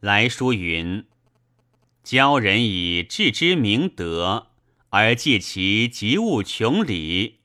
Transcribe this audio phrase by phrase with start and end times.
[0.00, 1.04] 来书云
[2.02, 4.46] ：“教人以致之明德，
[4.88, 7.40] 而借其极物穷理，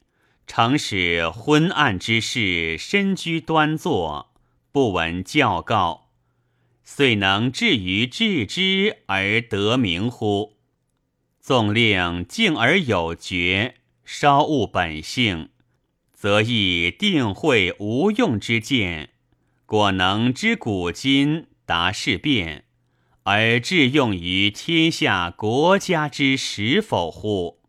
[0.48, 4.34] 诚使昏暗之士身居端坐，
[4.72, 6.12] 不闻教告，
[6.86, 10.56] 遂能至于致之而得名乎？
[11.42, 13.76] 纵令静而有觉，
[14.06, 15.50] 稍悟本性，
[16.14, 19.10] 则亦定会无用之见。”
[19.68, 22.66] 果能知古今达事变，
[23.24, 27.60] 而致用于天下国家之实否乎？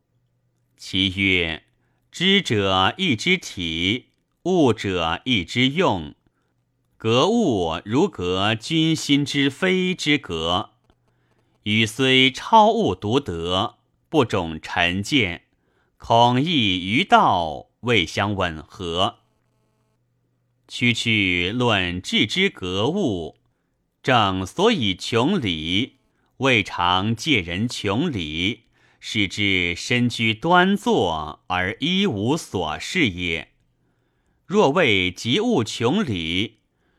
[0.77, 1.64] 其曰：
[2.10, 4.10] 知者一知体，
[4.42, 6.14] 悟者一知用。
[6.98, 10.70] 格物如格君心之非之格。
[11.64, 13.77] 予虽超物独得，
[14.08, 15.42] 不种臣见，
[15.97, 19.16] 恐亦于道，未相吻合。
[20.69, 23.36] 区区论治之格物，
[24.06, 25.96] 正所以穷理，
[26.37, 28.67] 未尝借人穷理，
[29.00, 33.48] 使之身居端坐而一无所事也。
[34.47, 36.58] 若谓及物穷理，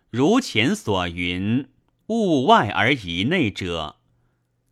[0.10, 1.70] 如前所云，
[2.08, 3.96] 物外而以内者，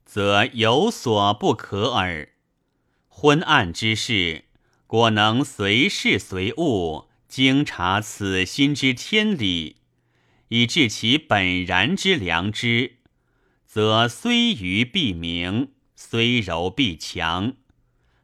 [0.04, 2.34] 则有所不可耳。
[3.08, 4.44] 昏暗之事，
[4.88, 7.06] 果能随事随物。
[7.30, 9.78] 经察此心之天理，
[10.56, 13.00] 以致其本然之良知，
[13.66, 17.56] 则虽愚必明，虽柔必强。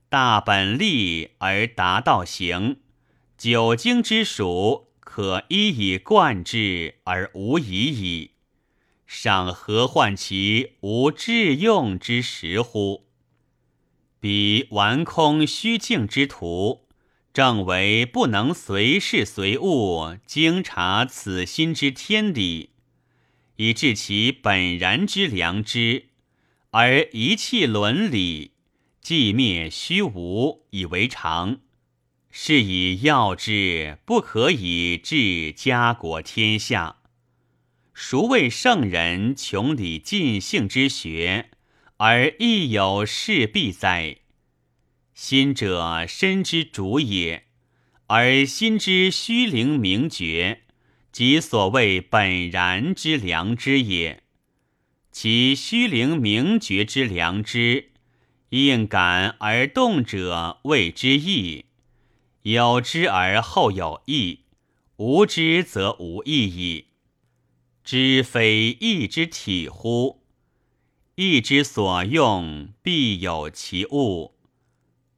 [0.07, 2.77] 大本立而达道行，
[3.37, 8.31] 九经之属，可一以贯之而无疑矣。
[9.05, 13.07] 尚何患其无致用之时乎？
[14.21, 16.87] 彼玩空虚境之徒。
[17.33, 22.71] 正为不能随事随物经察此心之天理，
[23.55, 26.07] 以致其本然之良知，
[26.71, 28.51] 而遗弃伦理，
[29.01, 31.59] 寂灭虚无以为常，
[32.29, 36.97] 是以要之不可以治家国天下。
[37.93, 41.51] 孰谓圣人穷理尽性之学，
[41.97, 44.17] 而亦有事必哉？
[45.23, 47.43] 心者身之主也，
[48.07, 50.61] 而心之虚灵明觉，
[51.11, 54.23] 即所谓本然之良知也。
[55.11, 57.91] 其虚灵明觉之良知，
[58.49, 61.65] 应感而动者谓之意，
[62.41, 64.39] 有知而后有意，
[64.95, 66.87] 无知则无意矣。
[67.83, 70.23] 知非意之体乎？
[71.13, 74.33] 意之所用，必有其物。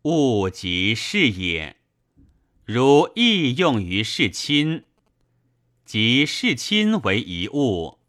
[0.03, 1.77] 物即是也，
[2.65, 4.83] 如意用于事亲，
[5.85, 7.99] 即事亲为一物；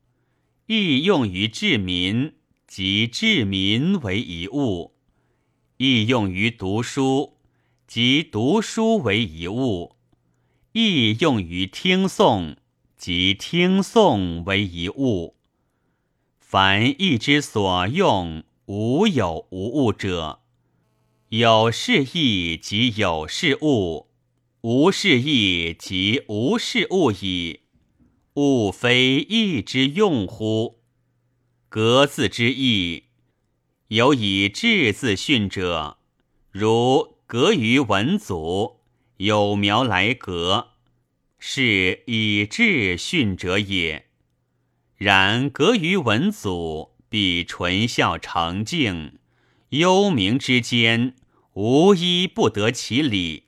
[0.66, 2.32] 意用于治民，
[2.66, 4.94] 即治民为一物；
[5.76, 7.36] 意用于读书，
[7.86, 9.94] 即读书为一物；
[10.72, 12.56] 意用于听诵，
[12.96, 15.36] 即听诵为一物。
[16.40, 20.40] 凡意之所用，无有无物者。
[21.36, 24.06] 有是义即有是物，
[24.60, 27.62] 无是义即无是物矣。
[28.34, 30.78] 物非义之用乎？
[31.68, 33.06] 格字之义，
[33.88, 35.98] 有以志字训者，
[36.52, 38.78] 如格于文祖，
[39.16, 40.68] 有苗来格，
[41.40, 44.06] 是以志训者也。
[44.94, 49.18] 然格于文祖，必纯孝成敬，
[49.70, 51.16] 幽冥之间。
[51.54, 53.44] 无一不得其理，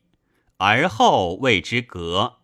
[0.59, 2.37] 而后谓之格。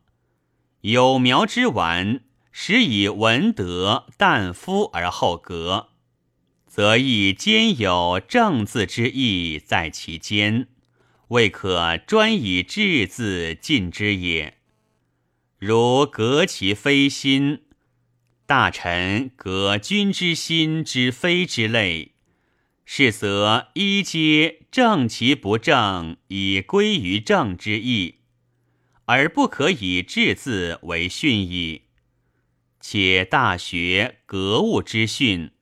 [0.81, 5.91] 有苗之丸，始以文德淡夫而后格，
[6.67, 10.67] 则亦兼有正字之意在其间，
[11.29, 14.59] 未可专以治字尽之也。
[15.59, 17.63] 如革其非心，
[18.47, 22.12] 大臣革君之心之非之类。
[22.95, 28.17] 是则一皆正其不正，以归于正之意，
[29.07, 31.85] 而不可以治字为训矣。
[32.83, 35.53] 且大学格物之训，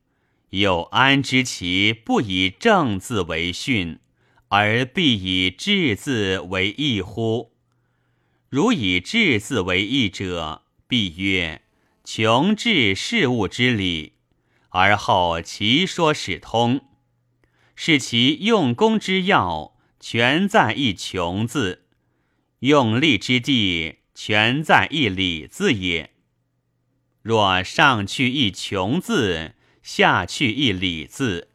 [0.49, 4.01] 有安知其不以正字为训，
[4.49, 7.53] 而必以治字为义乎？
[8.49, 11.63] 如以治字为义者，必曰
[12.03, 14.15] 穷治事物之理，
[14.71, 16.90] 而后其说始通。
[17.83, 21.79] 是其用功之要，全在一穷字；
[22.59, 26.11] 用力之地，全在一理字也。
[27.23, 31.49] 若上去一穷字，下去一礼字，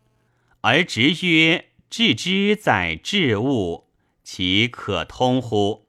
[0.62, 3.92] 而直曰致之在致物，
[4.24, 5.86] 其可通乎？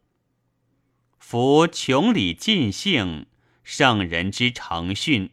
[1.18, 3.24] 夫穷理尽性，
[3.64, 5.30] 圣人之诚训，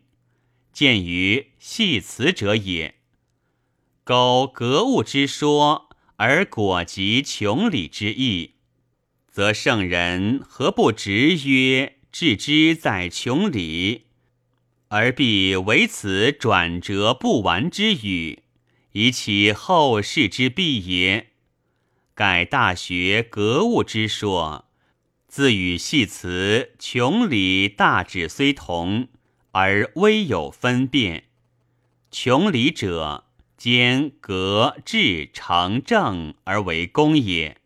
[0.71, 3.02] 见于系辞者也。
[4.05, 8.55] 苟格物之说，而果及穷理之意，
[9.31, 14.07] 则圣人何不直曰致之在穷理？
[14.89, 18.43] 而必为此转折不完之语，
[18.91, 21.29] 以启后世之必也。
[22.13, 24.65] 改大学格物之说，
[25.29, 29.07] 自与系辞穷理大旨虽同，
[29.51, 31.23] 而微有分辨。
[32.11, 33.22] 穷理者，
[33.63, 37.61] 兼格致成正而为功也，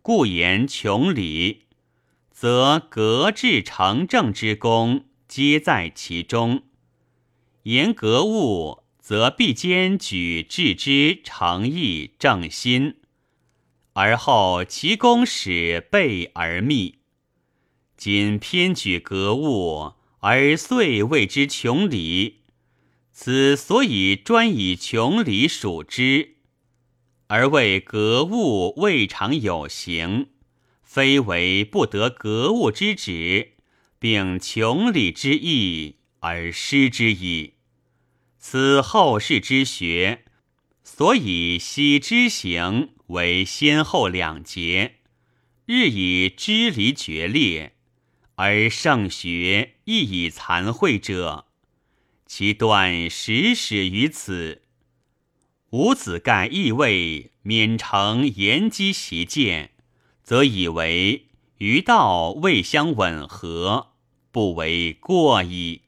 [0.00, 1.62] 故言穷理，
[2.30, 5.06] 则格致成正之功。
[5.26, 6.62] 皆在其中。
[7.64, 12.98] 言格物，则必兼举致之诚意正心，
[13.94, 16.98] 而后其功始备而密。
[17.96, 22.43] 今偏举格物，而遂谓之穷理。
[23.16, 26.34] 此所以专以穷理数之，
[27.28, 30.30] 而谓格物未尝有形，
[30.82, 33.52] 非为不得格物之旨。
[34.00, 37.54] 并穷理之意而失之矣。
[38.38, 40.26] 此后世之学，
[40.82, 44.96] 所以昔之行为先后两节，
[45.64, 47.76] 日以支离决裂，
[48.34, 51.46] 而圣学亦以残秽者，
[52.36, 54.62] 其断始始于此。
[55.70, 59.70] 吾子盖意味免成言机习见，
[60.24, 61.28] 则以为
[61.58, 63.92] 于道未相吻合。
[64.32, 65.82] 不为过矣。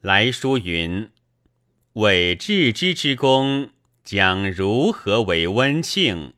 [0.00, 1.10] 来书云
[1.94, 3.70] ：“伪致知之功，
[4.04, 6.34] 将如何为温庆？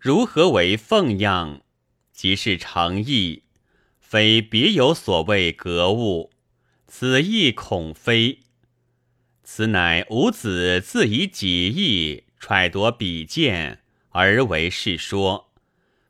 [0.00, 1.60] 如何为奉养？
[2.12, 3.44] 即是诚意，
[4.00, 6.32] 非别有所谓格物。
[6.86, 8.40] 此亦恐非。
[9.42, 13.80] 此乃吾子自以己意揣度彼见
[14.10, 15.52] 而为是说，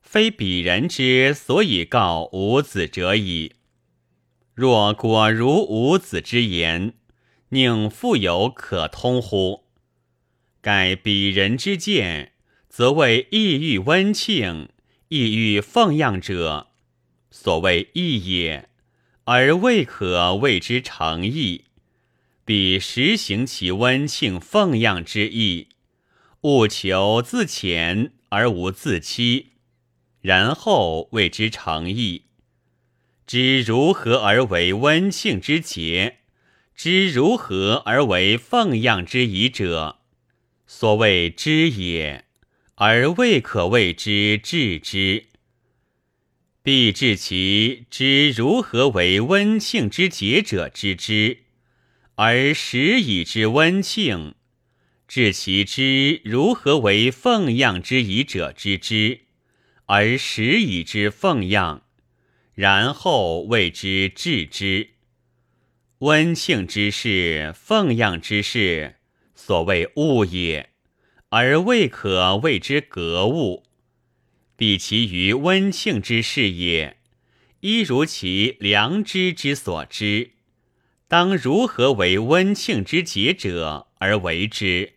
[0.00, 3.52] 非彼人之所以告吾子者矣。”
[4.54, 6.94] 若果如吾子之言，
[7.50, 9.64] 宁复有可通乎？
[10.62, 12.32] 盖彼人之见，
[12.68, 14.70] 则谓意欲温庆、
[15.08, 16.68] 意欲奉养者，
[17.30, 18.70] 所谓义也，
[19.26, 21.64] 而未可谓之诚意。
[22.44, 25.68] 彼实行其温庆奉养之意，
[26.42, 29.48] 务求自浅而无自欺，
[30.20, 32.26] 然后谓之诚意。
[33.26, 36.18] 知如何而为温庆之节，
[36.76, 39.98] 知如何而为奉养之仪者，
[40.68, 42.26] 所谓知也，
[42.76, 45.24] 而未可谓之至之。
[46.66, 51.44] 必治其知如何为温庆之节者之知，
[52.16, 54.32] 而时以之温庆；
[55.06, 59.20] 治其知如何为奉养之仪者之知，
[59.84, 61.84] 而时以之奉养。
[62.54, 64.88] 然后谓之治之，
[65.98, 68.96] 温庆之事、奉养之事，
[69.36, 70.70] 所谓物也，
[71.28, 73.65] 而未可谓之格物。
[74.56, 76.96] 比其于温庆之事也，
[77.60, 80.32] 一如其良知之所知，
[81.06, 84.94] 当如何为温庆之节者而为之，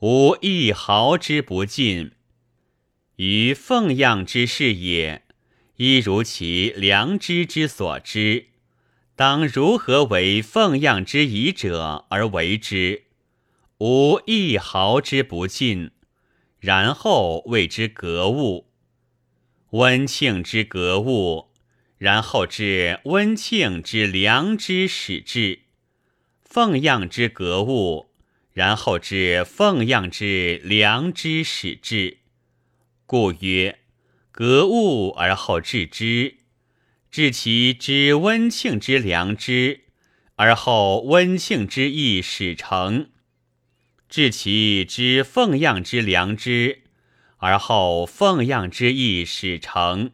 [0.00, 2.12] 无一毫之不尽。
[3.16, 5.22] 于奉养之事也。
[5.76, 8.46] 一如其良知之所知，
[9.16, 13.06] 当如何为奉养之仪者而为之，
[13.78, 15.90] 无一毫之不尽。
[16.60, 18.70] 然后谓之格物，
[19.74, 21.48] 温庆之格物，
[21.98, 25.62] 然后至温庆之良知始至，
[26.44, 28.06] 奉养之格物，
[28.52, 32.18] 然后至奉养之良知始至。
[33.04, 33.80] 故曰。
[34.30, 36.36] 格物而后治之，
[37.10, 39.80] 治其之温庆之良知，
[40.36, 43.06] 而后温庆之意始成；
[44.08, 46.83] 治其之奉养之良知，
[47.44, 50.12] 而后奉养之意始成。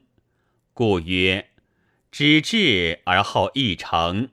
[0.74, 1.50] 故曰：
[2.10, 4.30] 知至而后意成。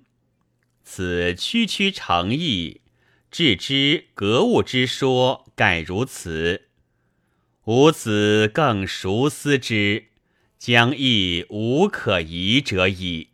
[0.82, 2.82] 此区区诚意，
[3.30, 6.70] 治之格物之说，盖如此。
[7.66, 10.08] 吾子更熟思之，
[10.58, 13.30] 将亦无可疑者矣。